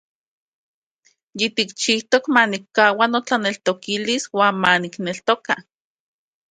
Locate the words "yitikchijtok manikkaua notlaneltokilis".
1.39-4.23